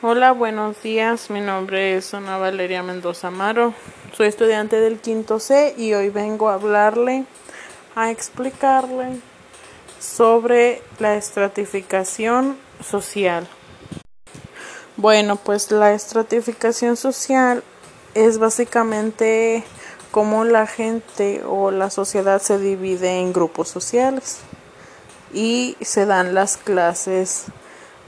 [0.00, 1.28] Hola, buenos días.
[1.28, 3.74] Mi nombre es Ana Valeria Mendoza Amaro.
[4.16, 7.24] Soy estudiante del quinto C y hoy vengo a hablarle,
[7.96, 9.18] a explicarle
[9.98, 13.48] sobre la estratificación social.
[14.96, 17.64] Bueno, pues la estratificación social
[18.14, 19.64] es básicamente
[20.12, 24.38] cómo la gente o la sociedad se divide en grupos sociales
[25.34, 27.46] y se dan las clases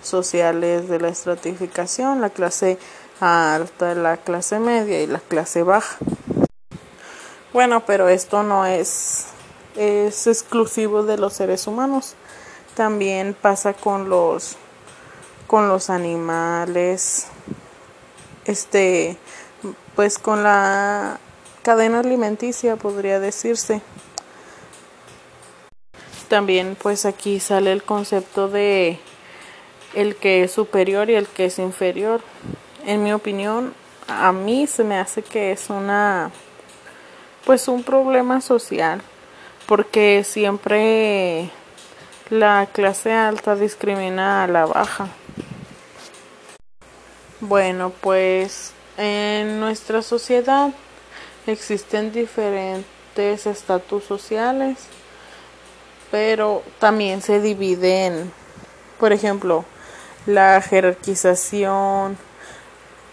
[0.02, 2.78] sociales de la estratificación, la clase
[3.20, 5.98] alta, la clase media y la clase baja.
[7.52, 9.26] Bueno, pero esto no es,
[9.76, 12.14] es exclusivo de los seres humanos.
[12.74, 14.56] También pasa con los
[15.46, 17.26] con los animales,
[18.44, 19.16] este,
[19.96, 21.18] pues con la
[21.64, 23.82] cadena alimenticia podría decirse.
[26.28, 29.00] También pues aquí sale el concepto de
[29.94, 32.20] el que es superior y el que es inferior.
[32.86, 33.74] En mi opinión,
[34.08, 36.30] a mí se me hace que es una
[37.44, 39.00] pues un problema social
[39.66, 41.50] porque siempre
[42.28, 45.08] la clase alta discrimina a la baja.
[47.40, 50.70] Bueno, pues en nuestra sociedad
[51.46, 54.88] existen diferentes estatus sociales
[56.10, 58.32] pero también se dividen,
[58.98, 59.64] por ejemplo,
[60.26, 62.16] la jerarquización,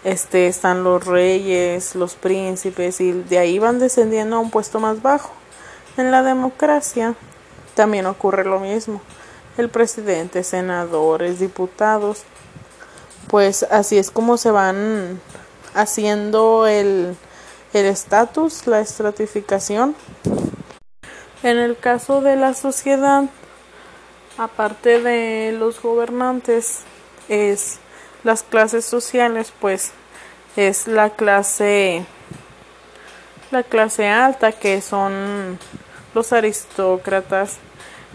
[0.04, 5.02] este están los reyes, los príncipes y de ahí van descendiendo a un puesto más
[5.02, 5.30] bajo.
[5.96, 7.14] En la democracia
[7.74, 9.00] también ocurre lo mismo.
[9.56, 12.22] El presidente, senadores, diputados,
[13.28, 15.20] pues así es como se van
[15.74, 17.16] haciendo el
[17.72, 19.94] estatus, la estratificación
[21.42, 23.24] en el caso de la sociedad,
[24.38, 26.80] aparte de los gobernantes,
[27.28, 27.78] es
[28.24, 29.92] las clases sociales, pues
[30.56, 32.06] es la clase
[33.50, 35.58] la clase alta que son
[36.14, 37.56] los aristócratas,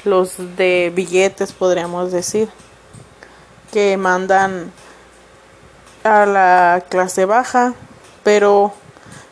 [0.05, 2.49] los de billetes podríamos decir,
[3.71, 4.71] que mandan
[6.03, 7.73] a la clase baja,
[8.23, 8.73] pero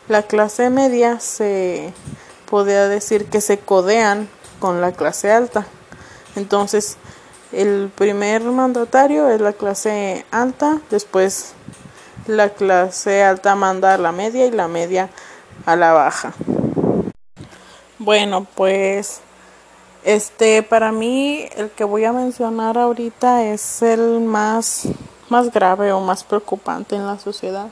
[0.08, 1.92] la clase media se
[2.50, 4.28] podría decir que se codean
[4.58, 5.66] con la clase alta.
[6.34, 6.96] Entonces,
[7.52, 11.54] el primer mandatario es la clase alta, después
[12.26, 15.10] la clase alta manda a la media y la media
[15.66, 16.32] a la baja.
[17.98, 19.20] Bueno, pues
[20.04, 24.88] este para mí el que voy a mencionar ahorita es el más
[25.28, 27.68] más grave o más preocupante en la sociedad,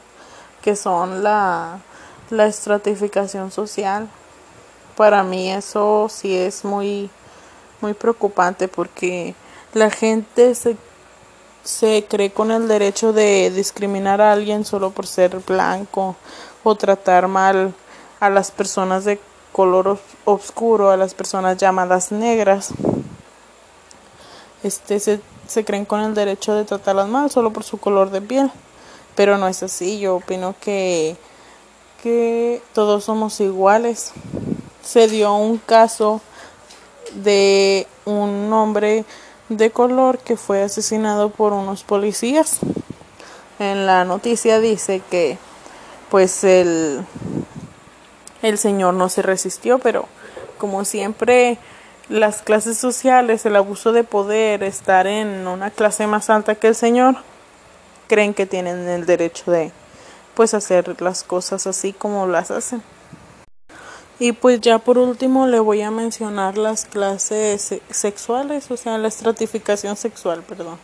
[0.63, 1.81] que son la
[2.31, 4.09] la estratificación social
[5.01, 7.09] para mí eso sí es muy
[7.81, 9.35] muy preocupante porque
[9.75, 10.77] la gente se,
[11.63, 16.17] se cree con el derecho de discriminar a alguien solo por ser blanco
[16.65, 17.75] o tratar mal
[18.21, 19.21] a las personas de
[19.53, 22.73] color oscuro, a las personas llamadas negras.
[24.63, 28.21] Este se, se creen con el derecho de tratarlas mal solo por su color de
[28.21, 28.51] piel.
[29.17, 31.17] Pero no es así, yo opino que
[32.03, 34.13] que todos somos iguales
[34.83, 36.21] se dio un caso
[37.15, 39.05] de un hombre
[39.51, 42.61] de color que fue asesinado por unos policías.
[43.59, 45.37] En la noticia dice que
[46.09, 47.05] pues el
[48.43, 50.07] el señor no se resistió, pero
[50.59, 51.59] como siempre
[52.09, 56.75] las clases sociales, el abuso de poder, estar en una clase más alta que el
[56.75, 57.17] señor,
[58.09, 59.73] creen que tienen el derecho de
[60.35, 62.83] pues hacer las cosas así como las hacen.
[64.21, 69.09] Y pues ya por último le voy a mencionar las clases sexuales, o sea, la
[69.09, 70.79] estratificación sexual, perdón.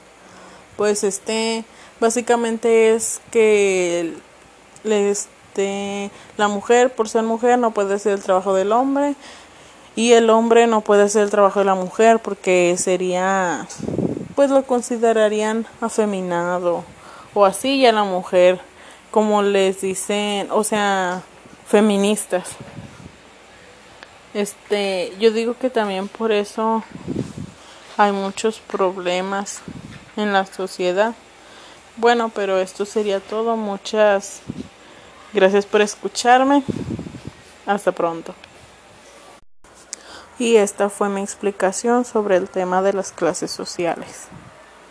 [0.77, 1.65] Pues este
[2.01, 4.15] básicamente es que
[4.85, 9.15] este la mujer por ser mujer no puede hacer el trabajo del hombre
[9.97, 13.69] y el hombre no puede hacer el trabajo de la mujer porque sería
[14.35, 16.85] pues lo considerarían afeminado
[17.35, 18.61] o así y a la mujer
[19.11, 21.23] como les dicen, o sea,
[21.67, 22.49] feministas.
[24.37, 26.85] Este, yo digo que también por eso
[27.97, 29.61] hay muchos problemas
[30.15, 31.15] en la sociedad.
[31.97, 33.57] Bueno, pero esto sería todo.
[33.57, 34.43] Muchas
[35.33, 36.63] gracias por escucharme.
[37.65, 38.35] Hasta pronto.
[40.39, 44.29] Y esta fue mi explicación sobre el tema de las clases sociales.